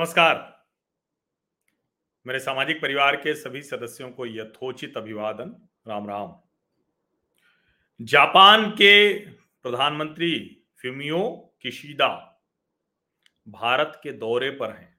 नमस्कार। 0.00 0.64
मेरे 2.26 2.38
सामाजिक 2.40 2.80
परिवार 2.82 3.16
के 3.16 3.34
सभी 3.34 3.62
सदस्यों 3.62 4.10
को 4.10 4.26
यथोचित 4.26 4.96
अभिवादन। 4.96 5.50
राम 5.88 6.08
राम। 6.08 6.32
जापान 8.00 8.70
के 8.70 9.18
प्रधानमंत्री 9.34 10.62
फ्यूमियो 10.76 11.52
किशिदा 11.62 12.08
भारत 13.48 14.00
के 14.02 14.12
दौरे 14.12 14.50
पर 14.50 14.70
हैं 14.70 14.96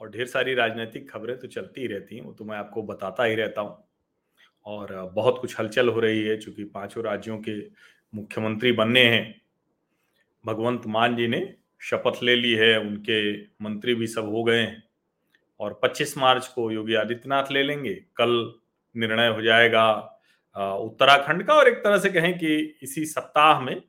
और 0.00 0.10
ढेर 0.10 0.26
सारी 0.26 0.54
राजनीतिक 0.54 1.10
खबरें 1.10 1.38
तो 1.38 1.48
चलती 1.48 1.80
ही 1.80 1.86
रहती 1.86 2.16
हैं, 2.16 2.22
वो 2.22 2.32
तो 2.32 2.44
मैं 2.44 2.56
आपको 2.56 2.82
बताता 2.82 3.24
ही 3.24 3.34
रहता 3.34 3.60
हूँ। 3.60 3.88
और 4.66 5.12
बहुत 5.14 5.38
कुछ 5.40 5.58
हलचल 5.60 5.88
हो 5.88 6.00
रही 6.00 6.22
है, 6.22 6.36
चूँकि 6.36 6.64
पाँचों 6.64 7.04
राज्यों 7.04 7.38
के 7.38 7.58
मुख्यमंत्री 8.14 8.72
बनने 8.72 9.04
हैं। 9.04 9.40
भगवंत 10.46 10.86
मान 10.86 11.16
जी 11.16 11.28
ने 11.28 11.63
शपथ 11.90 12.22
ले 12.22 12.36
ली 12.36 12.52
है, 12.52 12.80
उनके 12.80 13.42
मंत्री 13.42 13.94
भी 13.94 14.06
सब 14.06 14.24
हो 14.24 14.44
गए 14.44 14.60
हैं। 14.60 14.82
और 15.60 15.80
25 15.82 16.18
मार्च 16.18 16.46
को 16.46 16.70
योगी 16.70 16.94
आदित्यनाथ 16.94 17.50
ले 17.50 17.62
लेंगे। 17.62 17.94
कल 17.94 18.54
निर्णय 18.96 19.28
हो 19.28 19.42
जाएगा 19.42 19.92
उत्तराखंड 20.56 21.46
का। 21.46 21.54
और 21.54 21.68
एक 21.68 21.78
तरह 21.78 21.98
से 21.98 22.10
कहें 22.10 22.38
कि 22.38 22.78
इसी 22.82 23.04
सप्ताह 23.06 23.60
में 23.60 23.82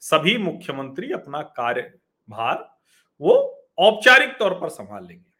सभी 0.00 0.38
मुख्यमंत्री 0.38 1.12
अपना 1.12 1.42
कार्यभार 1.42 2.78
वो 3.20 3.34
औपचारिक 3.78 4.36
तौर 4.38 4.54
पर 4.54 4.68
संभाल 4.68 5.06
लेंगे। 5.06 5.30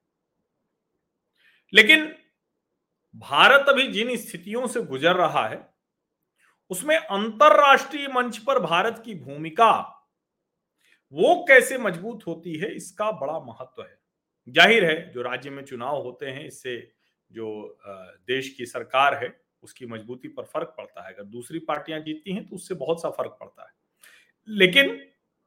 लेकिन 1.74 2.14
भारत 3.16 3.68
अभी 3.68 3.86
जिन 3.88 4.16
स्थितियों 4.16 4.66
से 4.66 4.82
गुजर 4.82 5.16
रहा 5.16 5.46
है, 5.48 5.74
उसमें 6.70 6.96
अंतरराष्ट्रीय 6.96 8.08
मंच 8.08 8.38
पर 8.38 8.58
भारत 8.58 9.02
की 9.04 9.14
भूमिका 9.14 9.95
वो 11.16 11.34
कैसे 11.48 11.78
मज़बूत 11.78 12.26
होती 12.26 12.54
है, 12.54 12.74
इसका 12.74 13.10
बड़ा 13.12 13.38
महत्व 13.42 13.82
है। 13.82 13.98
ज़ाहिर 14.48 14.84
है, 14.84 15.12
जो 15.12 15.22
राज्य 15.22 15.50
में 15.50 15.64
चुनाव 15.64 16.02
होते 16.02 16.26
हैं, 16.26 16.46
इससे 16.46 16.76
जो 17.30 17.78
देश 18.28 18.48
की 18.56 18.66
सरकार 18.66 19.14
है, 19.14 19.34
उसकी 19.62 19.86
मजबूती 19.86 20.28
पर 20.28 20.44
फ़र्क 20.44 20.74
पड़ता 20.78 21.06
है। 21.06 21.12
अगर 21.14 21.24
दूसरी 21.26 21.58
पार्टियाँ 21.60 22.00
जीतती 22.00 22.32
हैं 22.32 22.46
तो 22.46 22.56
उससे 22.56 22.74
बहुत 22.76 23.02
सा 23.02 23.10
फ़र्क 23.10 23.36
पड़ता 23.40 23.62
है। 23.62 23.74
लेकिन 24.48 24.98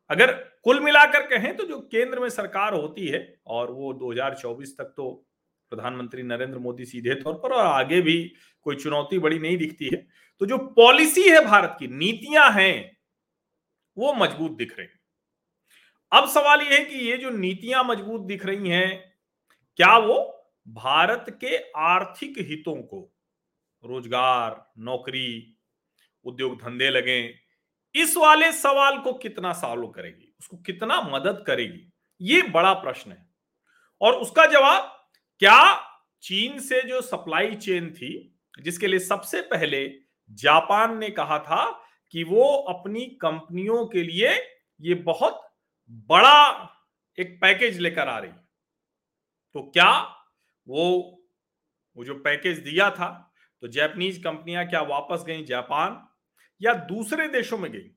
अगर 0.09 0.31
कुल 0.63 0.79
मिलाकर 0.79 1.25
कहें 1.27 1.55
तो 1.57 1.65
जो 1.65 1.79
केंद्र 1.91 2.19
में 2.19 2.29
सरकार 2.29 2.73
होती 2.73 3.07
है, 3.07 3.21
और 3.47 3.71
वो 3.71 3.93
2024 3.95 4.77
तक 4.77 4.93
तो 4.97 5.09
प्रधानमंत्री 5.71 6.23
नरेंद्र 6.23 6.59
मोदी 6.59 6.85
सीधे 6.85 7.15
तौर 7.15 7.33
पर, 7.35 7.51
और 7.51 7.65
आगे 7.65 8.01
भी 8.01 8.21
कोई 8.65 8.75
चुनौती 8.75 9.19
बड़ी 9.19 9.39
नहीं 9.39 9.57
दिखती 9.57 9.89
है 9.93 10.05
तो 10.41 10.45
जो 10.45 10.57
पॉलिसी 10.75 11.29
है 11.29 11.43
भारत 11.45 11.75
की, 11.79 11.87
नीतियाँ 11.89 12.51
हैं, 12.51 12.97
वो 13.97 14.13
मज़बूत 14.15 14.51
दिख 14.53 14.77
रही 14.79 14.87
अब 16.11 16.27
सवाल 16.27 16.61
यह 16.61 16.73
है 16.73 16.85
कि 16.85 16.95
ये 16.95 17.17
जो 17.17 17.29
नीतियाँ 17.29 17.83
मज़बूत 17.83 18.21
दिख 18.21 18.45
रही 18.45 18.69
हैं, 18.69 19.13
क्या 19.77 19.97
वो 19.97 20.45
भारत 20.67 21.25
के 21.41 21.57
आर्थिक 21.77 22.35
हितों 22.39 22.75
को, 22.75 23.15
रोज़गार, 23.83 24.71
नौकरी, 24.77 25.57
उद्योग 26.25 26.55
धंधे 26.61 26.89
लगे, 26.89 27.35
इस 27.95 28.17
वाले 28.17 28.51
सवाल 28.51 28.97
को 28.97 29.13
कितना 29.13 29.53
सॉल्व 29.53 29.87
करेगी, 29.87 30.33
उसको 30.39 30.57
कितना 30.57 31.01
मदद 31.01 31.43
करेगी, 31.47 31.93
ये 32.21 32.41
बड़ा 32.41 32.73
प्रश्न 32.73 33.11
है। 33.11 33.29
और 34.01 34.13
उसका 34.13 34.45
जवाब, 34.45 35.07
क्या 35.39 35.85
चीन 36.21 36.59
से 36.59 36.81
जो 36.81 37.01
सप्लाई 37.01 37.55
चेन 37.55 37.91
थी, 37.93 38.35
जिसके 38.59 38.87
लिए 38.87 38.99
सबसे 38.99 39.41
पहले 39.41 39.87
जापान 40.29 40.97
ने 40.97 41.09
कहा 41.09 41.39
था 41.39 41.85
कि 42.09 42.23
वो 42.23 42.45
अपनी 42.69 43.05
कंपनियों 43.05 43.85
के 43.85 44.03
लिए 44.03 44.33
ये 44.81 44.93
बहुत 44.93 45.48
बड़ा 45.89 46.75
एक 47.17 47.37
पैकेज 47.41 47.79
लेकर 47.79 48.07
आ 48.07 48.17
रही। 48.19 48.31
तो 49.55 49.61
क्या 49.63 49.91
वो 50.67 50.85
वो 51.97 52.03
जो 52.05 52.15
पैकेज 52.15 52.59
दिया 52.59 52.89
था 52.91 53.07
तो 53.63 53.67
जैपनीज 53.67 54.17
कंपनियाँ 54.23 54.65
क्या 54.67 54.81
वापस 54.81 55.23
गई 55.27 55.43
जापान 55.45 56.01
या 56.61 56.73
दूसरे 56.73 57.27
देशों 57.27 57.57
में 57.57 57.71
गई? 57.71 57.89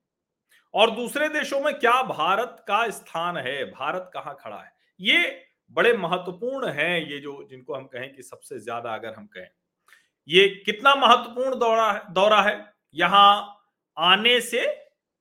और 0.74 0.90
दूसरे 0.90 1.28
देशों 1.28 1.60
में 1.60 1.72
क्या 1.74 2.02
भारत 2.02 2.64
का 2.68 2.88
स्थान 2.90 3.36
है? 3.36 3.64
भारत 3.66 4.10
कहाँ 4.14 4.36
खड़ा 4.40 4.56
है? 4.56 4.72
ये 5.00 5.46
बड़े 5.72 5.92
महत्वपूर्ण 5.96 6.68
हैं, 6.68 6.98
ये 7.00 7.18
जो, 7.18 7.46
जिनको 7.50 7.74
हम 7.74 7.84
कहें 7.86 8.14
कि 8.14 8.22
सबसे 8.22 8.58
ज़्यादा 8.60 8.94
अगर 8.94 9.14
हम 9.14 9.26
कहें। 9.26 9.48
ये 10.28 10.48
कितना 10.66 10.94
महत्वपूर्ण 10.96 11.58
दौरा 11.58 11.90
है 11.92 12.12
दौरा 12.12 12.40
है? 12.42 12.74
यहाँ 12.94 13.58
आने 13.96 14.40
से 14.40 14.66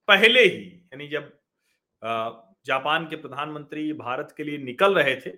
पहले 0.08 0.44
ही, 0.44 0.64
यानी 0.94 1.08
जब 1.08 1.32
जापान 2.66 3.06
के 3.08 3.16
प्रधानमंत्री 3.16 3.92
भारत 3.94 4.34
के 4.38 4.44
लिए 4.44 4.58
निकल 4.58 4.94
रहे 4.96 5.16
थे। 5.16 5.30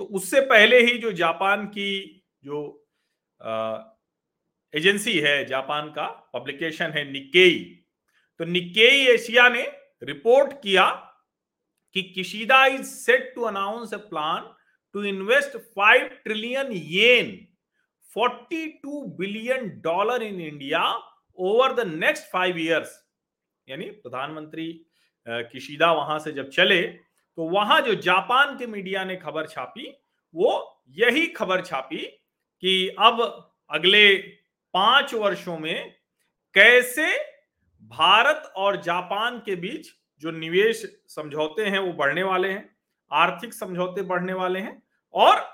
तो 0.00 0.04
उससे 0.04 0.40
पहले 0.40 0.80
ही 0.80 0.98
जो 0.98 1.12
जापान 1.12 1.66
की 1.66 2.22
जो 2.44 2.58
एजेंसी 4.74 5.18
है, 5.18 5.44
जापान 5.44 5.88
का 5.88 6.06
पब्लिकेशन 6.34 6.90
है 6.90 7.04
निकेई। 7.12 7.58
तो 8.40 8.44
निकेई 8.44 9.06
एशिया 9.06 9.48
ने 9.48 9.62
रिपोर्ट 10.02 10.52
किया 10.62 10.86
कि 11.96 12.02
Kishida 12.04 12.64
is 12.66 12.86
set 12.86 13.32
to 13.34 13.42
announce 13.42 13.92
a 13.92 13.96
plan 14.08 14.54
to 14.94 15.02
invest 15.04 15.56
five 15.56 16.06
trillion 16.24 16.72
yen 16.72 17.36
42 18.16 19.02
billion 19.18 19.68
dollar 19.80 20.22
in 20.22 20.40
India 20.40 20.82
over 21.38 21.72
the 21.74 21.86
next 21.88 22.30
five 22.32 22.58
years. 22.58 22.98
यानी 23.68 23.90
प्रधानमंत्री 24.02 24.85
किशिदा 25.26 25.92
वहाँ 25.92 26.18
से 26.18 26.32
जब 26.32 26.50
चले 26.50 26.82
तो 26.82 27.48
वहाँ 27.50 27.80
जो 27.80 27.94
जापान 27.94 28.56
के 28.58 28.66
मीडिया 28.66 29.04
ने 29.04 29.16
खबर 29.16 29.46
छापी, 29.46 29.92
वो 30.34 30.82
यही 30.90 31.26
खबर 31.26 31.62
छापी 31.62 31.98
कि 32.62 32.88
अब 32.98 33.20
अगले 33.70 34.16
पाँच 34.74 35.14
वर्षों 35.14 35.58
में 35.58 35.92
कैसे 36.54 37.16
भारत 37.82 38.52
और 38.56 38.80
जापान 38.82 39.38
के 39.38 39.56
बीच 39.56 39.88
जो 40.22 40.30
निवेश 40.30 40.82
समझौते 41.08 41.64
हैं, 41.64 41.78
वो 41.78 41.92
बढ़ने 41.92 42.22
वाले 42.22 42.48
हैं, 42.48 42.68
आर्थिक 43.10 43.54
समझौते 43.54 44.02
बढ़ने 44.02 44.32
वाले 44.32 44.60
हैं 44.60 44.82
और 45.14 45.44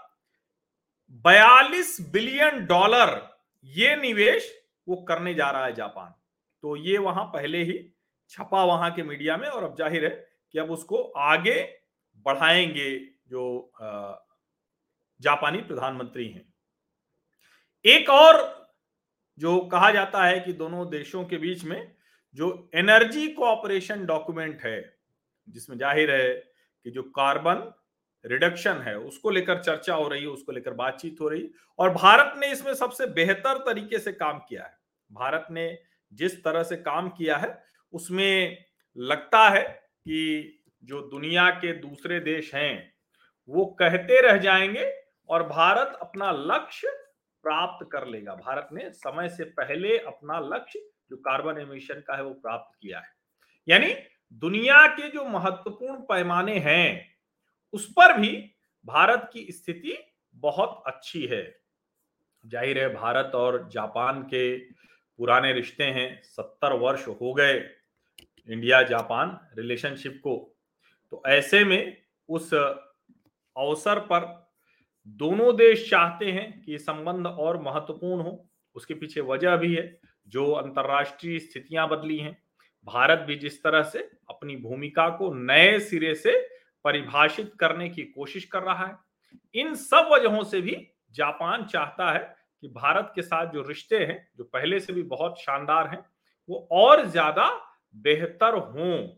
42 1.25 2.01
बिलियन 2.13 2.65
डॉलर 2.67 3.21
ये 3.65 3.97
निवेश 3.97 4.53
वो 4.89 4.97
करने 5.09 5.35
जा 5.35 5.51
रहा 5.51 5.65
है 5.65 5.75
जापान। 5.75 6.15
तो 6.63 6.77
ये 6.77 6.99
वहाँ 6.99 7.25
पहले 7.25 7.63
ही 7.63 7.79
छपा 8.33 8.65
वहाँ 8.65 8.91
के 8.95 9.03
मीडिया 9.03 9.37
में 9.37 9.49
और 9.49 9.65
अब 9.65 9.77
ज़ाहिर 9.79 10.05
है 10.05 10.11
कि 10.55 10.59
अब 10.59 10.71
उसको 10.71 11.03
आगे 11.21 11.61
बढ़ाएँगे 12.27 12.91
जो 13.29 13.73
जापानी 15.21 15.59
प्रधानमंत्री 15.59 16.29
हैं। 16.29 16.45
एक 17.85 18.11
और 18.11 18.41
जो 19.41 19.59
कहा 19.67 19.91
जाता 19.91 20.25
है 20.25 20.41
कि 20.41 20.53
दोनों 20.53 20.89
देशों 20.91 21.25
के 21.25 21.39
बीच 21.39 21.65
में 21.65 21.93
जो 22.37 22.71
एनर्जी 22.75 23.27
कोऑपरेशन 23.29 24.05
डॉक्यूमेंट 24.07 24.61
है, 24.63 24.81
जिसमें 25.49 25.77
ज़ाहिर 25.79 26.11
है 26.11 26.35
कि 26.35 26.91
जो 26.91 27.03
कार्बन 27.03 27.73
रिडक्शन 28.25 28.83
है, 28.83 28.97
उसको 28.99 29.31
लेकर 29.31 29.63
चर्चा 29.63 29.95
हो 29.95 30.09
रही 30.09 30.21
है, 30.23 30.29
उसको 30.29 30.53
लेकर 30.53 30.75
बातचीत 30.75 31.21
हो 31.21 31.29
रही 31.29 31.43
है 31.43 31.51
और 31.79 31.91
भारत 31.91 32.35
ने 32.39 32.51
इसमें 32.53 32.75
सबसे 32.75 33.07
बेहतर 33.13 33.59
तरीके 33.67 33.99
से 33.99 34.13
काम 34.13 34.39
किया 34.39 34.65
है। 34.65 34.77
भारत 35.11 35.47
ने 35.51 35.79
जिस 36.13 36.43
तरह 36.45 36.63
से 36.63 36.77
काम 36.79 37.09
किया 37.09 37.37
है 37.37 37.49
उसमें 37.93 38.65
लगता 38.97 39.49
है 39.49 39.63
कि 40.01 40.59
जो 40.85 41.01
दुनिया 41.01 41.51
के 41.51 41.73
दूसरे 41.73 42.21
देश 42.21 42.55
हैं, 42.55 42.95
वो 43.49 43.65
कहते 43.65 44.21
रह 44.21 44.37
जाएँगे 44.37 45.03
और 45.29 45.49
भारत 45.49 45.99
अपना 46.01 46.31
लक्ष्य 46.33 46.89
प्राप्त 47.43 47.89
कर 47.93 48.07
लेगा। 48.07 48.35
भारत 48.35 48.69
ने 48.73 48.91
समय 48.91 49.29
से 49.29 49.45
पहले 49.45 49.99
अपना 49.99 50.39
लक्ष्य, 50.39 50.79
जो 51.11 51.17
कार्बन 51.17 51.61
एमिशन 51.61 51.95
का 51.95 52.17
है, 52.17 52.23
वो 52.23 52.35
प्राप्त 52.35 52.79
किया 52.83 52.99
है। 52.99 53.15
यानी 53.69 53.95
दुनिया 54.33 54.87
के 54.87 55.09
जो 55.09 55.25
महत्वपूर्ण 55.25 55.97
पैमाने 55.97 56.59
हैं, 56.59 57.15
उस 57.73 57.93
पर 57.93 58.19
भी 58.19 58.55
भारत 58.87 59.31
की 59.33 59.47
स्थिति 59.51 60.13
बहुत 60.35 60.83
अच्छी 60.87 61.27
है। 61.27 61.61
ज़ाहिर 62.47 62.79
है, 62.79 62.95
भारत 62.95 63.33
और 63.35 63.69
जापान 63.73 64.23
के 64.23 64.59
पुराने 65.19 65.53
रिश्ते 65.53 65.85
हैं, 65.85 66.23
सत्तर 66.23 66.73
वर्ष 66.73 67.09
हो 67.09 67.35
गए। 67.35 67.82
इंडिया 68.49 68.83
जापान 68.83 69.39
रिलेशनशिप 69.59 70.21
को। 70.25 70.37
तो 71.13 71.23
ऐसे 71.27 71.65
में 71.65 71.97
उस 72.29 72.53
अवसर 72.55 73.99
पर 74.03 74.31
दोनों 75.21 75.55
देश 75.57 75.89
चाहते 75.91 76.31
हैं 76.33 76.63
कि 76.63 76.79
संबंध 76.79 77.27
और 77.27 77.61
महत्वपूर्ण 77.63 78.23
हो। 78.23 78.49
उसके 78.77 78.95
पीछे 78.95 79.21
वजह 79.21 79.57
भी 79.57 79.75
है, 79.75 80.01
जो 80.29 80.51
अंतरराष्ट्रीय 80.53 81.39
स्थितियाँ 81.39 81.89
बदली 81.89 82.19
हैं। 82.19 82.37
भारत 82.87 83.19
भी 83.19 83.37
जिस 83.37 83.63
तरह 83.63 83.83
से 83.83 83.99
अपनी 84.31 84.57
भूमिका 84.57 85.09
को 85.09 85.33
नए 85.35 85.79
सिरे 85.81 86.15
से 86.15 86.33
परिभाषित 86.85 87.53
करने 87.61 87.89
की 87.89 88.03
कोशिश 88.05 88.45
कर 88.45 88.63
रहा 88.63 88.87
है, 88.87 88.97
इन 89.55 89.75
सब 89.75 90.09
वजहों 90.13 90.43
से 90.45 90.61
भी 90.61 90.77
जापान 91.15 91.65
चाहता 91.65 92.11
है 92.13 92.21
कि 92.63 92.69
भारत 92.69 93.13
के 93.15 93.23
साथ 93.23 93.53
जो 93.53 93.63
रिश्ते 93.63 93.99
हैं, 93.99 94.29
जो 94.37 94.45
पहले 94.45 94.81
से 94.81 94.93
भी 94.93 95.03
बहुत 95.03 95.41
शानदार 95.41 95.89
हैं, 95.89 96.05
वो 96.49 96.69
और 96.73 97.05
ज़्यादा 97.07 97.49
बेहतर 97.95 98.55
हों 98.55 99.09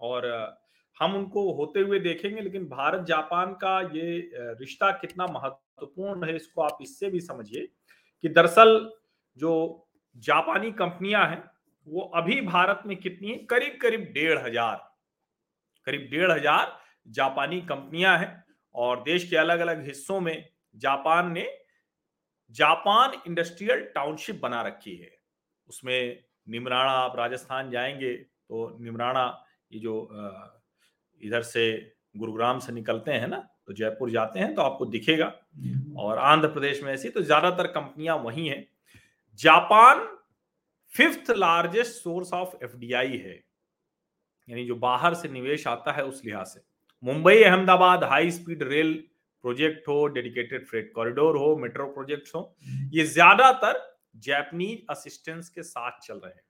और 0.00 0.26
हम 0.96 1.14
उनको 1.14 1.50
होते 1.54 1.80
हुए 1.80 1.98
देखेंगे, 2.00 2.40
लेकिन 2.40 2.64
भारत 2.66 3.04
जापान 3.06 3.52
का 3.54 3.80
ये 3.94 4.30
रिश्ता 4.60 4.90
कितना 4.92 5.26
महत्वपूर्ण 5.28 6.28
है, 6.28 6.36
इसको 6.36 6.62
आप 6.62 6.78
इससे 6.82 7.10
भी 7.10 7.20
समझिए 7.20 7.68
कि 8.24 8.28
दरअसल 8.30 8.90
जो 9.38 9.88
जापानी 10.16 10.70
कंपनियाँ 10.74 11.26
हैं, 11.28 11.42
वो 11.86 12.00
अभी 12.16 12.40
भारत 12.42 12.82
में 12.86 12.96
कितनी 12.96 13.28
है? 13.28 13.36
करीब 13.46 13.78
करीब 13.82 14.10
डेढ़ 14.14 14.38
हज़ार, 14.38 14.76
करीब 15.86 16.08
डेढ़ 16.10 16.30
हज़ार 16.30 16.76
जापानी 17.08 17.60
कंपनियाँ 17.62 18.16
हैं 18.18 18.44
और 18.74 19.02
देश 19.02 19.28
के 19.30 19.36
अलग 19.36 19.60
अलग 19.60 19.84
हिस्सों 19.86 20.20
में 20.20 20.48
जापान 20.76 21.30
ने 21.32 21.46
जापान 22.54 23.12
इंडस्ट्रियल 23.26 23.82
टाउनशिप 23.94 24.40
बना 24.42 24.62
रखी 24.62 24.94
है। 24.96 25.10
उसमें 25.68 26.24
निमराना 26.46 26.90
आप 26.92 27.16
राजस्थान 27.18 27.70
जाएँगे 27.70 28.12
तो 28.12 28.76
निमराना 28.80 29.26
ये 29.70 29.78
जो 29.80 29.94
इधर 31.20 31.42
से 31.44 31.70
गुरुग्राम 32.16 32.58
से 32.58 32.72
निकलते 32.72 33.12
हैं 33.12 33.28
ना 33.28 33.36
तो 33.66 33.72
जयपुर 33.72 34.10
जाते 34.10 34.38
हैं 34.40 34.54
तो 34.54 34.62
आपको 34.62 34.86
दिखेगा। 34.86 35.26
और 35.98 36.18
आंध्र 36.20 36.48
प्रदेश 36.48 36.82
में 36.82 36.92
ऐसी 36.92 37.08
तो 37.08 37.22
ज़्यादातर 37.22 37.66
कंपनियाँ 37.68 38.16
वही 38.18 38.46
हैं। 38.48 38.66
Japan 39.38 40.06
fifth 40.92 41.30
largest 41.32 41.92
source 41.94 42.32
of 42.34 42.54
FDI 42.64 43.16
है 43.16 43.34
यानी 44.48 44.64
जो 44.66 44.74
बाहर 44.76 45.14
से 45.14 45.28
निवेश 45.28 45.66
आता 45.66 45.92
है 45.92 46.04
उस 46.04 46.22
लिहाज 46.24 46.46
से। 46.46 46.60
Mumbai 47.02 47.42
Ahmedabad 47.42 48.04
high 48.04 48.30
speed 48.30 48.62
rail 48.62 48.92
project 49.44 49.88
हो 49.88 50.06
डेडिकेटेड 50.08 50.66
फ्रेट 50.66 50.90
कॉरिडोर 50.94 51.36
हो 51.36 51.56
मेट्रो 51.56 51.86
प्रोजेक्ट्स 51.88 52.34
हो 52.34 52.56
ये 52.92 53.04
ज़्यादातर 53.06 53.78
जैपनीज 54.16 54.84
असिस्टेंस 54.90 55.48
के 55.48 55.62
साथ 55.62 56.00
चल 56.02 56.14
रहे 56.14 56.32
हैं। 56.32 56.42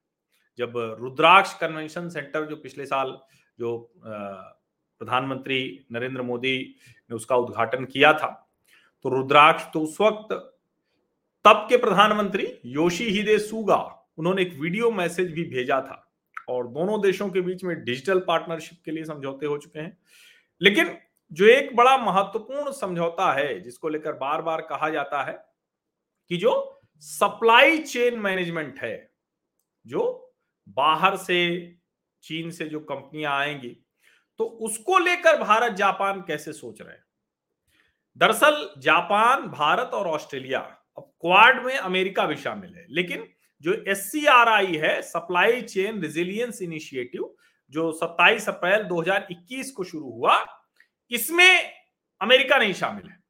जब 0.59 0.73
रुद्राक्ष 1.01 1.55
कन्वेंशन 1.55 2.09
सेंटर 2.09 2.45
जो 2.45 2.57
पिछले 2.57 2.87
साल 2.87 3.19
जो 3.59 3.77
प्रधानमंत्री 3.97 5.87
नरेंद्र 5.93 6.23
मोदी 6.23 6.59
ने 7.11 7.17
उसका 7.17 7.37
उद्घाटन 7.37 7.85
किया 7.85 8.13
था 8.13 8.29
तो 9.05 9.09
रुद्राक्ष 9.09 9.65
तो 9.73 9.81
उस 9.81 10.01
वक्त 10.01 10.33
तब 11.45 11.67
के 11.69 11.77
प्रधानमंत्री 11.77 12.47
योशी 12.67 13.05
हिदे 13.07 13.39
सुगा, 13.39 13.77
उन्होंने 14.19 14.43
एक 14.43 14.55
वीडियो 14.61 14.91
मैसेज 14.91 15.33
भी 15.33 15.45
भेजा 15.45 15.81
था। 15.81 16.03
और 16.49 16.67
दोनों 16.69 17.01
देशों 17.01 17.29
के 17.29 17.41
बीच 17.41 17.65
में 17.65 17.85
डिजिटल 17.85 18.19
पार्टनरशिप 18.19 18.79
के 18.85 18.91
लिए 18.91 19.05
समझौते 19.05 19.47
हो 19.47 19.59
चुके 19.59 19.79
हैं। 19.79 19.97
लेकिन 20.61 20.97
जो 21.33 21.47
एक 21.47 21.75
बड़ा 21.77 21.97
महत्वपूर्ण 21.99 22.73
समझौता 22.73 23.33
है, 23.33 23.61
जिसको 23.61 23.89
लेकर 23.89 24.13
बार 24.13 24.43
बार 24.43 24.61
कहा 24.61 24.89
जाता 24.91 25.23
है 25.23 25.33
कि 26.31 26.37
जो 26.37 26.76
सप्लाई 27.01 27.79
चेन 27.79 28.19
मैनेजमेंट 28.19 28.79
है, 28.79 29.13
जो 29.87 30.35
बाहर 30.69 31.17
से, 31.17 31.75
चीन 32.23 32.51
से 32.51 32.65
जो 32.65 32.81
कंपनियाँ 32.81 33.39
आएँगी 33.39 33.83
तो 34.39 34.45
उसको 34.45 34.99
लेकर 34.99 35.43
भारत, 35.43 35.73
जापान 35.73 36.21
कैसे 36.21 36.53
सोच 36.53 36.81
रहे 36.81 36.93
हैं? 36.93 37.05
दरअसल, 38.17 38.75
जापान, 38.79 39.43
भारत 39.43 39.91
और 39.95 40.07
ऑस्ट्रेलिया 40.07 40.61
अब 40.99 41.13
क्वाड 41.21 41.65
में 41.65 41.77
अमेरिका 41.77 42.27
भी 42.27 42.37
शामिल 42.37 42.75
है, 42.75 42.87
लेकिन 42.91 43.29
जो 43.61 43.85
एससीआरआई 43.89 44.77
है, 44.77 45.03
सप्लाई 45.03 45.63
चेन 45.63 46.01
रिजिलियंस 46.01 46.63
इनिशिएटिव, 46.63 47.35
जो 47.71 47.93
27 47.93 48.49
अप्रैल 48.49 48.83
2021 48.83 49.71
को 49.71 49.85
शुरू 49.85 50.11
हुआ, 50.11 50.47
इसमें 51.11 51.73
अमेरिका 52.21 52.57
नहीं 52.59 52.73
शामिल 52.73 53.09
है। 53.09 53.26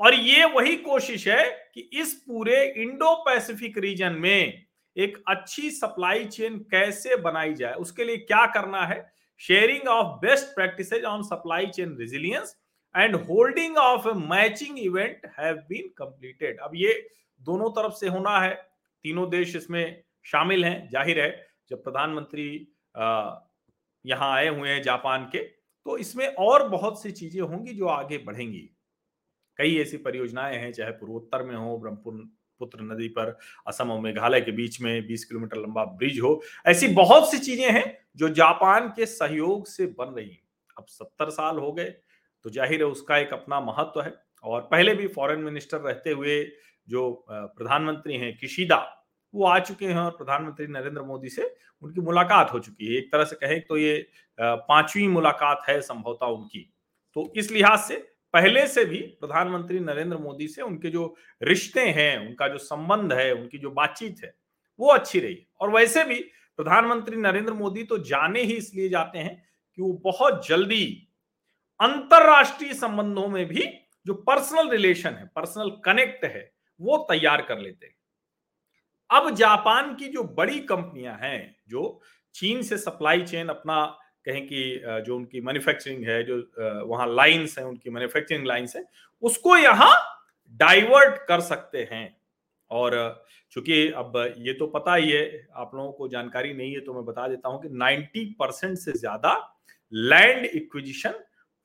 और 0.00 0.14
ये 0.14 0.44
वही 0.46 0.76
कोशिश 0.78 1.26
है 1.28 1.44
कि 1.74 1.80
इस 1.92 2.12
पूरे 2.26 2.62
इंडो 2.76 3.14
पैसिफिक 3.24 3.78
रीजन 3.78 4.12
में 4.18 4.66
एक 4.96 5.22
अच्छी 5.28 5.70
सप्लाई 5.70 6.24
चेन 6.26 6.58
कैसे 6.70 7.16
बनाई 7.18 7.54
जाए, 7.54 7.74
उसके 7.74 8.04
लिए 8.04 8.16
क्या 8.18 8.44
करना 8.46 8.84
है? 8.86 9.12
Sharing 9.40 9.88
of 9.88 10.06
best 10.20 10.54
practice 10.54 10.92
on 11.04 11.22
supply 11.22 11.66
chain 11.68 11.96
resilience 11.98 12.56
and 12.94 13.16
holding 13.26 13.76
of 13.78 14.08
matching 14.08 14.78
event 14.78 15.26
have 15.38 15.56
been 15.68 15.88
completed. 15.98 16.58
अब 16.60 16.70
ये 16.74 16.92
दोनों 17.40 17.70
तरफ़ 17.72 17.94
से 17.94 18.08
होना 18.08 18.38
है, 18.38 18.54
तीनों 19.04 19.28
देश 19.30 19.54
इसमें 19.56 20.02
शामिल 20.24 20.64
हैं, 20.64 20.88
ज़ाहिर 20.88 21.20
है, 21.20 21.46
जब 21.70 21.82
प्रधानमंत्री 21.84 22.48
यहाँ 24.04 24.32
आए 24.32 24.48
हुए 24.48 24.68
हैं 24.68 24.82
जापान 24.82 25.24
के 25.32 25.38
तो 25.86 25.96
इसमें 25.98 26.26
और 26.28 26.68
बहुत 26.68 27.02
सी 27.02 27.10
चीज़ें 27.12 27.40
होंगी 27.42 27.74
जो 27.74 27.86
आगे 27.88 28.18
बढ़ेंगी। 28.18 28.68
कई 29.60 29.76
ऐसी 29.78 29.96
परियोजनाएँ 30.00 30.56
हैं, 30.56 30.72
चाहे 30.72 30.90
पूर्वोत्तर 30.92 31.42
में 31.42 31.54
हो 31.56 31.78
ब्रह्मपुत्र 31.78 32.82
नदी 32.82 33.08
पर, 33.10 33.36
असम 33.66 33.90
और 33.90 34.00
मेघालय 34.00 34.40
के 34.40 34.52
बीच 34.52 34.80
में 34.82 35.06
20 35.06 35.24
किलोमीटर 35.24 35.56
लंबा 35.58 35.84
ब्रिज 35.96 36.20
हो, 36.20 36.40
ऐसी 36.66 36.88
बहुत 36.94 37.30
सी 37.30 37.38
चीज़ें 37.40 37.70
हैं 37.70 37.98
जो 38.16 38.28
जापान 38.34 38.88
के 38.96 39.06
सहयोग 39.08 39.66
से 39.68 39.86
बन 39.98 40.14
रही 40.16 40.38
अब 40.76 40.86
सत्तर 40.88 41.30
साल 41.30 41.58
हो 41.58 41.72
गए 41.72 41.84
तो 42.44 42.50
ज़ाहिर 42.50 42.80
है 42.80 42.86
उसका 42.88 43.16
एक 43.18 43.32
अपना 43.32 43.60
महत्व 43.60 44.00
है। 44.02 44.12
और 44.44 44.60
पहले 44.62 44.94
भी 44.94 45.06
फॉरेन 45.08 45.40
मिनिस्टर 45.40 45.80
रहते 45.80 46.10
हुए 46.12 46.40
जो 46.88 47.02
प्रधानमंत्री 47.30 48.16
हैं 48.16 48.36
किशिदा, 48.36 48.76
वो 49.34 49.44
आ 49.46 49.58
चुके 49.60 49.86
हैं 49.86 49.98
और 49.98 50.10
प्रधानमंत्री 50.12 50.66
नरेंद्र 50.68 51.02
मोदी 51.02 51.28
से 51.28 51.54
उनकी 51.82 52.00
मुलाकात 52.00 52.52
हो 52.52 52.58
चुकी 52.60 52.86
है। 52.86 52.98
एक 52.98 53.12
तरह 53.12 53.24
से 53.24 53.36
कहें 53.36 53.60
तो 53.66 53.76
ये 53.78 54.06
पांचवी 54.38 55.06
मुलाकात 55.08 55.62
है 55.68 55.80
संभवतः 55.82 56.26
उनकी। 56.28 56.60
तो 57.16 57.32
इस 57.36 57.50
लिहाज 57.52 57.78
से 57.80 57.96
पहले 58.34 58.66
से 58.66 58.84
भी 58.84 58.98
प्रधानमंत्री 58.98 59.80
नरेंद्र 59.80 60.16
मोदी 60.16 60.48
से 60.48 60.62
उनके 60.62 60.90
जो 60.90 61.16
रिश्ते 61.42 61.80
हैं, 61.80 62.28
उनका 62.28 62.48
जो 62.48 62.58
संबंध 62.58 63.12
है, 63.12 63.32
उनकी 63.32 63.58
जो 63.58 63.70
बातचीत 63.70 64.16
है, 64.24 64.34
वो 64.80 64.88
अच्छी 64.88 65.20
रही। 65.20 65.46
और 65.60 65.70
वैसे 65.70 66.04
भी 66.04 66.20
प्रधानमंत्री 66.56 67.16
नरेंद्र 67.16 67.52
मोदी 67.52 67.84
तो 67.84 67.98
जाने 67.98 68.42
ही 68.42 68.54
इसलिए 68.54 68.88
जाते 68.88 69.18
हैं 69.18 69.48
कि 69.74 69.82
वो 69.82 69.92
बहुत 69.92 70.48
जल्दी 70.48 71.08
अंतरराष्ट्रीय 71.80 72.74
संबंधों 72.74 73.28
में 73.28 73.46
भी 73.46 73.64
जो 74.06 74.14
पर्सनल 74.14 74.70
रिलेशन 74.70 75.10
है, 75.10 75.26
पर्सनल 75.26 75.70
कनेक्ट 75.84 76.24
है, 76.24 76.52
वो 76.80 76.96
तैयार 77.10 77.42
कर 77.42 77.58
लेते 77.58 77.86
हैं। 77.86 77.94
अब 79.10 79.34
जापान 79.34 79.94
की 79.94 80.08
जो 80.08 80.24
बड़ी 80.24 80.60
कंपनियाँ 80.60 81.18
हैं, 81.22 81.56
जो 81.68 82.00
चीन 82.34 82.62
से 82.62 82.78
सप्लाई 82.78 83.22
चेन 83.22 83.48
अपना 83.48 83.98
कहें 84.26 84.46
कि 84.46 85.02
जो 85.06 85.16
उनकी 85.16 85.40
मैन्युफैक्चरिंग 85.40 86.04
है, 86.04 86.22
जो 86.24 86.86
वहाँ 86.86 87.06
लाइंस 87.08 87.58
है, 87.58 87.64
उनकी 87.66 87.90
मैन्युफैक्चरिंग 87.90 88.46
लाइंस 88.46 88.76
है, 88.76 88.84
उसको 89.22 89.56
यहाँ 89.56 89.92
डाइवर्ट 90.60 91.18
कर 91.28 91.40
सकते 91.42 91.88
हैं। 91.92 92.16
और 92.70 93.24
चूँकि 93.52 93.86
अब 93.96 94.12
ये 94.38 94.52
तो 94.52 94.66
पता 94.68 94.94
ही 94.94 95.10
है, 95.10 95.48
आप 95.54 95.70
लोगों 95.74 95.92
को 95.92 96.08
जानकारी 96.08 96.52
नहीं 96.54 96.72
है 96.72 96.80
तो 96.80 96.94
मैं 96.94 97.04
बता 97.04 97.26
देता 97.28 97.48
हूँ 97.48 97.60
कि 97.62 97.68
90 97.70 98.24
परसेंट 98.40 98.76
से 98.78 98.92
ज़्यादा 98.92 99.32
लैंड 99.92 100.44
इक्विजिशन 100.46 101.14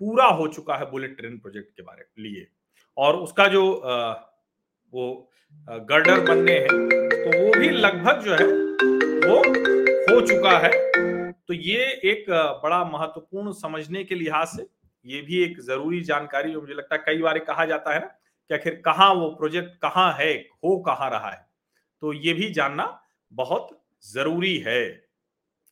पूरा 0.01 0.25
हो 0.27 0.47
चुका 0.47 0.75
है 0.75 0.89
बुलेट 0.91 1.15
ट्रेन 1.17 1.37
प्रोजेक्ट 1.37 1.69
के 1.69 1.83
बारे, 1.83 2.05
लिए। 2.19 2.47
और 2.97 3.15
उसका 3.17 3.47
जो 3.47 3.63
वो 4.93 5.29
गर्डर 5.89 6.19
बनने 6.25 6.53
हैं 6.53 6.67
तो 6.67 7.37
वो 7.37 7.59
भी 7.59 7.69
लगभग 7.69 8.21
जो 8.21 8.31
है, 8.33 8.47
वो 9.21 9.37
हो 10.07 10.21
चुका 10.27 10.57
है। 10.59 10.71
तो 11.49 11.53
ये 11.53 11.85
एक 12.03 12.25
बड़ा 12.63 12.83
महत्वपूर्ण 12.83 13.51
समझने 13.53 14.03
के 14.03 14.15
लिहाज 14.15 14.47
से 14.47 14.67
ये 15.05 15.21
भी 15.21 15.43
एक 15.43 15.59
ज़रूरी 15.61 16.01
जानकारी 16.01 16.51
जो 16.51 16.61
मुझे 16.61 16.73
लगता 16.73 16.95
है 16.95 17.01
कई 17.05 17.21
बार 17.21 17.39
कहा 17.39 17.65
जाता 17.65 17.93
है 17.93 17.99
ना 17.99 18.05
कि 18.05 18.53
आखिर 18.53 18.81
कहाँ 18.85 19.13
वो 19.13 19.29
प्रोजेक्ट 19.29 19.77
कहाँ 19.81 20.11
है, 20.13 20.33
हो 20.33 20.77
कहाँ 20.77 21.09
रहा 21.09 21.29
है। 21.29 21.45
तो 22.01 22.13
ये 22.13 22.33
भी 22.33 22.49
जानना 22.51 22.87
बहुत 23.31 23.69
ज़रूरी 24.03 24.57
है। 24.57 24.83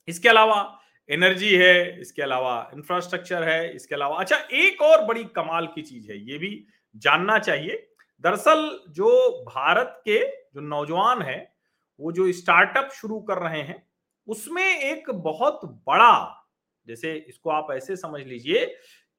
इसके 0.07 0.29
अलावा 0.29 0.79
एनर्जी 1.09 1.55
है, 1.55 2.01
इसके 2.01 2.21
अलावा 2.21 2.71
इंफ्रास्ट्रक्चर 2.73 3.43
है, 3.43 3.75
इसके 3.75 3.95
अलावा 3.95 4.17
अच्छा 4.17 4.37
एक 4.53 4.81
और 4.81 5.05
बड़ी 5.05 5.23
कमाल 5.35 5.67
की 5.67 5.81
चीज़ 5.81 6.11
है, 6.11 6.17
ये 6.19 6.37
भी 6.37 6.65
जानना 6.95 7.37
चाहिए। 7.39 7.87
दरअसल 8.23 8.69
जो 8.89 9.43
भारत 9.47 10.01
के 10.05 10.19
जो 10.25 10.61
नौजवान 10.61 11.21
है, 11.21 11.53
वो 11.99 12.11
जो 12.11 12.31
स्टार्टअप 12.31 12.89
शुरू 12.93 13.19
कर 13.21 13.37
रहे 13.39 13.61
हैं 13.61 13.83
उसमें 14.27 14.63
एक 14.63 15.09
बहुत 15.11 15.59
बड़ा, 15.87 16.45
जैसे 16.87 17.13
इसको 17.19 17.49
आप 17.49 17.67
ऐसे 17.71 17.95
समझ 17.95 18.21
लीजिए 18.21 18.65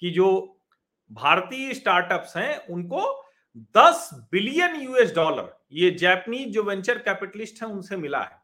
कि 0.03 0.11
जो 0.11 0.29
भारतीय 1.11 1.75
स्टार्टअप्स 1.75 2.37
हैं, 2.37 2.67
उनको 2.67 3.03
10 3.77 4.09
बिलियन 4.33 4.81
यूएस 4.83 5.15
डॉलर 5.15 5.53
ये 5.73 5.91
जैपनीज 5.91 6.49
जो 6.49 6.63
वेंचर 6.63 6.99
कैपिटलिस्ट 6.99 7.63
हैं, 7.63 7.69
उनसे 7.71 7.97
मिला 7.97 8.21
है। 8.21 8.43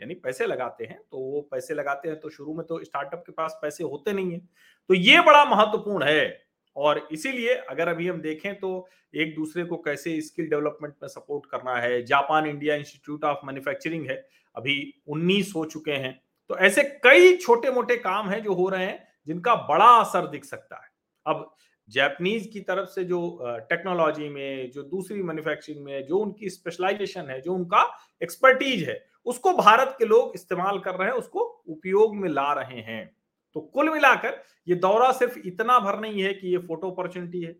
यानी 0.00 0.14
पैसे 0.14 0.46
लगाते 0.46 0.84
हैं 0.84 0.98
तो 1.02 1.18
वो 1.18 1.40
पैसे 1.50 1.74
लगाते 1.74 2.08
हैं 2.08 2.18
तो 2.20 2.30
शुरू 2.30 2.54
में 2.54 2.66
तो 2.66 2.82
स्टार्टअप 2.84 3.22
के 3.26 3.32
पास 3.32 3.58
पैसे 3.62 3.84
होते 3.84 4.12
नहीं 4.12 4.32
है। 4.32 4.38
तो 4.38 4.94
ये 4.94 5.20
बड़ा 5.20 5.44
महत्वपूर्ण 5.44 6.04
है 6.04 6.47
और 6.78 7.08
इसीलिए 7.12 7.54
अगर 7.54 7.88
अभी 7.88 8.08
हम 8.08 8.20
देखें 8.20 8.54
तो 8.58 8.88
एक 9.14 9.34
दूसरे 9.34 9.64
को 9.64 9.76
कैसे 9.76 10.20
स्किल 10.20 10.48
डेवलपमेंट 10.48 10.94
में 11.02 11.08
सपोर्ट 11.08 11.46
करना 11.46 11.76
है, 11.76 12.02
Japan 12.02 12.46
India 12.46 12.74
Institute 12.74 13.24
of 13.24 13.46
Manufacturing 13.46 14.10
है, 14.10 14.28
अभी 14.56 14.94
19 15.08 15.52
हो 15.56 15.64
चुके 15.64 15.92
हैं। 15.92 16.20
तो 16.48 16.58
ऐसे 16.58 16.82
कई 16.82 17.36
छोटे 17.36 17.70
मोटे 17.70 17.96
काम 17.96 18.28
हैं 18.28 18.42
जो 18.42 18.54
हो 18.54 18.68
रहे 18.68 18.84
हैं, 18.84 19.08
जिनका 19.26 19.54
बड़ा 19.54 19.84
असर 19.84 20.26
दिख 20.26 20.44
सकता 20.44 20.76
है। 20.76 20.90
अब 21.26 21.54
जैपनीज 21.88 22.46
की 22.46 22.60
तरफ़ 22.60 22.88
से 22.88 23.04
जो 23.04 23.38
टेक्नोलॉजी 23.42 24.28
में, 24.28 24.70
जो 24.70 24.82
दूसरी 24.82 25.22
मैन्युफैक्चरिंग 25.22 25.84
में, 25.84 26.06
जो 26.06 26.18
उनकी 26.18 26.50
स्पेशलाइजेशन 26.50 27.30
है, 27.30 27.40
जो 27.40 27.54
उनका 27.54 27.98
एक्सपर्टीज 28.22 28.88
है, 28.88 29.04
उसको 29.26 29.52
भारत 29.52 29.96
के 29.98 30.04
लोग 30.04 30.32
इस्तेमाल 30.34 30.78
कर 30.78 30.94
रहे 30.94 31.08
हैं, 31.08 31.14
उसको 31.14 31.40
उपयोग 31.68 32.16
में 32.16 32.28
ला 32.28 32.52
रहे 32.52 32.80
हैं। 32.80 33.17
तो 33.58 33.62
कुल 33.62 33.90
मिलाकर 33.90 34.42
ये 34.68 34.74
दौरा 34.74 35.12
सिर्फ़ 35.12 35.38
इतना 35.38 35.78
भर 35.78 36.00
नहीं 36.00 36.22
है 36.22 36.34
कि 36.34 36.48
ये 36.48 36.58
फ़ोटो 36.58 36.90
अपॉर्चुनिटी 36.90 37.40
है। 37.40 37.56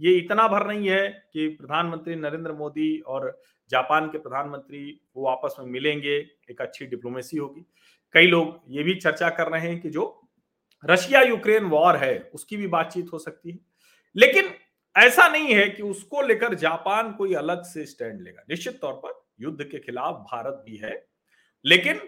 ये 0.00 0.12
इतना 0.12 0.48
भर 0.48 0.66
नहीं 0.66 0.88
है 0.88 1.08
कि 1.32 1.48
प्रधानमंत्री 1.48 2.14
नरेंद्र 2.14 2.52
मोदी 2.52 3.00
और 3.00 3.42
जापान 3.70 4.06
के 4.06 4.18
प्रधानमंत्री 4.18 5.00
वो 5.16 5.26
आपस 5.26 5.56
में 5.58 5.66
मिलेंगे, 5.66 6.16
एक 6.50 6.60
अच्छी 6.60 6.86
डिप्लोमेसी 6.86 7.36
होगी। 7.36 7.66
कई 8.12 8.26
लोग 8.26 8.62
ये 8.68 8.82
भी 8.82 8.94
चर्चा 8.94 9.30
कर 9.30 9.46
रहे 9.46 9.68
हैं 9.68 9.80
कि 9.80 9.90
जो 9.90 10.28
रशिया 10.84 11.20
यूक्रेन 11.20 11.64
वॉर 11.64 11.96
है, 11.96 12.30
उसकी 12.34 12.56
भी 12.56 12.66
बातचीत 12.66 13.06
हो 13.12 13.18
सकती 13.18 13.50
है। 13.50 13.58
लेकिन 14.16 14.50
ऐसा 14.96 15.28
नहीं 15.28 15.54
है 15.54 15.68
कि 15.68 15.82
उसको 15.82 16.22
लेकर 16.22 16.54
जापान 16.54 17.12
कोई 17.12 17.34
अलग 17.34 17.62
से 17.62 17.86
स्टैंड 17.86 18.20
लेगा। 18.20 18.42
निश्चित 18.50 18.80
तौर 18.80 18.92
पर 18.92 19.26
युद्ध 19.40 19.64
के 19.64 19.78
खिलाफ 19.78 20.14
भारत 20.14 20.62
भी 20.66 20.76
है। 20.76 21.06
लेकिन 21.64 22.00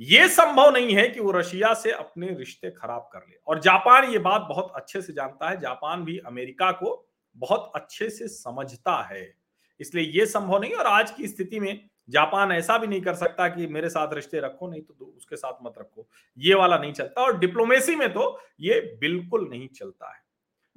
यह 0.00 0.26
संभव 0.28 0.70
नहीं 0.70 0.94
है 0.96 1.08
कि 1.08 1.20
वो 1.20 1.30
रशिया 1.30 1.72
से 1.74 1.90
अपने 1.90 2.26
रिश्ते 2.26 2.70
खराब 2.70 3.08
कर 3.12 3.18
ले। 3.18 3.36
और 3.46 3.60
जापान 3.60 4.04
ये 4.04 4.18
बात 4.18 4.46
बहुत 4.48 4.72
अच्छे 4.74 5.02
से 5.02 5.12
जानता 5.12 5.50
है। 5.50 5.60
जापान 5.60 6.04
भी 6.04 6.18
अमेरिका 6.18 6.70
को 6.72 7.08
बहुत 7.36 7.72
अच्छे 7.74 8.08
से 8.10 8.28
समझता 8.28 9.02
है। 9.02 9.34
इसलिए 9.80 10.20
यह 10.20 10.24
संभव 10.24 10.60
नहीं 10.60 10.72
और 10.72 10.86
आज 10.86 11.10
की 11.10 11.28
स्थिति 11.28 11.60
में 11.60 11.88
जापान 12.08 12.52
ऐसा 12.52 12.78
भी 12.78 12.86
नहीं 12.86 13.00
कर 13.00 13.14
सकता 13.14 13.48
कि 13.48 13.66
मेरे 13.66 13.88
साथ 13.88 14.14
रिश्ते 14.14 14.40
रखो 14.40 14.68
नहीं 14.68 14.82
तो 14.82 15.04
उसके 15.06 15.36
साथ 15.36 15.52
मत 15.62 15.74
रखो। 15.78 16.08
ये 16.38 16.54
वाला 16.54 16.78
नहीं 16.78 16.92
चलता 16.92 17.22
और 17.22 17.38
डिप्लोमेसी 17.38 17.94
में 17.96 18.12
तो 18.12 18.40
ये 18.60 18.80
बिल्कुल 19.00 19.48
नहीं 19.50 19.68
चलता 19.68 20.14
है। 20.14 20.22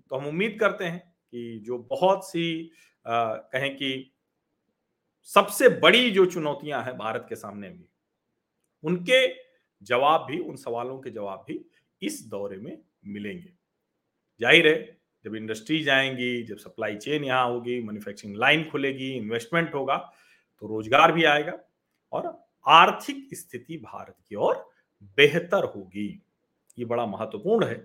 तो 0.10 0.16
हम 0.16 0.28
उम्मीद 0.28 0.58
करते 0.60 0.86
हैं 0.86 1.00
कि 1.00 1.60
जो 1.66 1.78
बहुत 1.78 2.30
सी 2.30 2.72
आ, 3.06 3.34
कहें 3.34 3.76
कि 3.76 4.14
सबसे 5.30 5.70
बड़ी 5.70 6.10
जो 6.12 6.26
चुनौतियाँ 6.26 6.84
हैं 6.84 6.98
भारत 6.98 7.26
के 7.30 7.36
सामने 7.36 7.70
भी 7.70 7.86
उनके 8.88 9.28
जवाब 9.82 10.26
भी, 10.28 10.40
उन 10.40 10.56
सवालों 10.58 10.98
के 11.00 11.10
जवाब 11.12 11.46
भी 11.48 11.60
इस 12.02 12.22
दौरे 12.30 12.58
में 12.58 12.78
मिलेंगे। 13.08 13.52
ज़ाहिर 14.42 14.68
है, 14.68 14.98
जब 15.26 15.36
इंडस्ट्रीज़ 15.36 15.90
आएँगी 15.90 16.44
जब 16.44 16.58
सप्लाई 16.58 16.96
चेन 16.98 17.24
यहाँ 17.24 17.48
होगी 17.48 17.80
मैन्युफैक्चरिंग 17.84 18.36
लाइन 18.36 18.64
खुलेगी 18.64 19.12
इन्वेस्टमेंट 19.12 19.74
होगा 19.76 19.98
तो 20.62 20.68
रोज़गार 20.68 21.12
भी 21.12 21.24
आएगा 21.26 21.54
और 22.14 22.28
आर्थिक 22.66 23.28
स्थिति 23.34 23.78
भारत 23.78 24.16
की 24.30 24.36
ओर 24.38 24.56
बेहतर 25.18 25.64
होगी। 25.66 26.08
ये 26.78 26.86
बड़ा 26.86 27.06
महत्वपूर्ण 27.06 27.66
है 27.66 27.76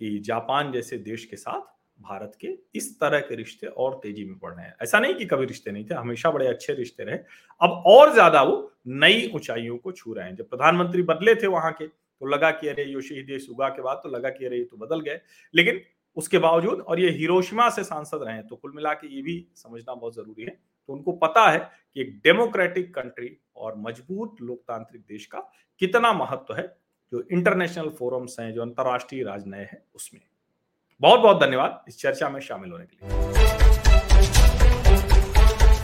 कि 0.00 0.18
जापान 0.20 0.72
जैसे 0.72 0.98
देश 1.00 1.24
के 1.24 1.36
साथ 1.36 1.73
भारत 2.00 2.36
के 2.40 2.48
इस 2.74 2.98
तरह 3.00 3.20
के 3.20 3.34
रिश्ते 3.34 3.66
और 3.66 3.98
तेज़ी 4.02 4.24
में 4.24 4.38
बढ़ 4.38 4.54
रहे 4.54 4.66
हैं। 4.66 4.74
ऐसा 4.82 4.98
नहीं 5.00 5.14
कि 5.14 5.24
कभी 5.26 5.46
रिश्ते 5.46 5.72
नहीं 5.72 5.84
थे, 5.84 5.94
हमेशा 5.94 6.30
बड़े 6.30 6.46
अच्छे 6.46 6.74
रिश्ते 6.74 7.04
रहे। 7.04 7.16
अब 7.60 7.82
और 7.86 8.12
ज़्यादा 8.12 8.42
वो 8.42 8.72
नई 8.88 9.30
ऊंचाइयों 9.34 9.76
को 9.78 9.92
छू 9.92 10.12
रहे 10.12 10.26
हैं। 10.26 10.36
जब 10.36 10.48
प्रधानमंत्री 10.48 11.02
बदले 11.04 11.34
थे 11.34 11.46
वहाँ 11.48 11.72
के 11.72 11.86
तो 11.86 12.26
लगा 12.26 12.50
कि 12.50 12.68
अरे 12.68 12.84
योशिहिदे 12.84 13.38
सुगा 13.38 13.68
के 13.68 13.82
बाद 13.82 14.00
तो 14.02 14.08
लगा 14.08 14.30
कि 14.30 14.44
अरे 14.46 14.58
ये 14.58 14.64
तो 14.64 14.76
बदल 14.76 15.00
गए। 15.00 15.20
लेकिन 15.54 15.80
उसके 16.16 16.38
बावजूद 16.38 16.80
और 16.80 17.00
ये 17.00 17.10
हिरोशिमा 17.10 17.68
से 17.70 17.84
सांसद 17.84 18.22
रहे 18.22 18.34
हैं 18.34 18.46
तो 18.46 18.56
कुल 18.56 18.72
मिला 18.74 18.92
के 18.94 19.14
ये 19.14 19.22
भी 19.22 19.46
समझना 19.56 19.94
बहुत 19.94 20.14
ज़रूरी 20.14 20.42
है। 20.42 20.50
तो 20.88 20.92
उनको 20.92 21.12
पता 21.14 21.48
है 21.50 21.58
कि 21.58 22.00
एक 22.00 22.18
डेमोक्रेटिक 22.24 22.94
कंट्री 22.94 23.36
और 23.56 23.74
मज़बूत 23.78 24.36
लोकतांत्रिक 24.42 25.02
देश 25.02 25.26
का 25.26 25.40
कितना 25.80 26.12
महत्व 26.12 26.54
है, 26.54 26.66
जो 27.12 27.26
इंटरनेशनल 27.32 27.88
फोरम्स 27.90 28.38
हैं, 28.40 28.52
जो 28.52 28.62
अंतर्राष्ट्रीय 28.62 29.22
राजनय 29.22 29.68
है, 29.72 29.84
उसमें। 29.94 30.20
बहुत 31.04 31.20
बहुत 31.20 31.40
धन्यवाद 31.40 31.84
इस 31.88 31.98
चर्चा 32.00 32.28
में 32.28 32.40
शामिल 32.40 32.70
होने 32.72 32.84
के 32.84 33.06
लिए। 33.06 33.53